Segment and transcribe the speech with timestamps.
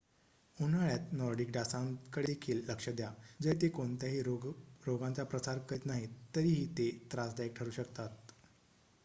[0.57, 3.11] उन्हाळ्यात नॉर्डिक डासांकडे देखील लक्ष द्या
[3.41, 8.31] जरी ते कोणत्याही रोगांचाप्रसार करीत नाहीत तरीही ते त्रासदायक ठरू शकतात